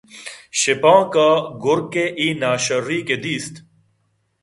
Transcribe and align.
شپانک 0.59 1.13
ءَ 1.29 1.29
گُرک 1.63 1.93
ءِ 2.03 2.05
اے 2.19 2.27
ناشَری 2.41 2.99
کہ 3.07 3.15
دیست 3.23 3.55